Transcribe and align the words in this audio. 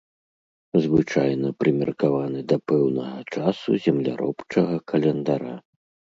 Звычайна 0.85 1.47
прымеркаваны 1.63 2.39
да 2.53 2.57
пэўнага 2.73 3.19
часу 3.37 3.69
земляробчага 3.85 4.83
календара. 4.95 5.55